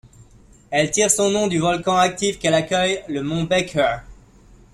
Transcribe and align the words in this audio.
Elle 0.71 0.89
tire 0.89 1.11
son 1.11 1.29
nom 1.29 1.45
du 1.47 1.59
volcan 1.59 1.95
actif 1.95 2.39
qu'elle 2.39 2.55
accueille, 2.55 3.03
le 3.07 3.21
mont 3.21 3.43
Baker. 3.43 3.97